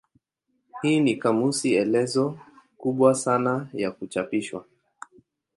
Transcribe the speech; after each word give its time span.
Hii 0.81 0.99
ni 0.99 1.15
kamusi 1.17 1.75
elezo 1.75 2.39
kubwa 2.77 3.15
sana 3.15 3.67
ya 3.73 3.91
kuchapishwa. 3.91 4.65